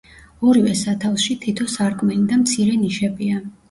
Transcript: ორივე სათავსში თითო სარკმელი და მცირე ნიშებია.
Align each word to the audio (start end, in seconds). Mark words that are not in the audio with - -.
ორივე 0.51 0.73
სათავსში 0.79 1.39
თითო 1.45 1.69
სარკმელი 1.77 2.29
და 2.35 2.43
მცირე 2.45 2.85
ნიშებია. 2.85 3.51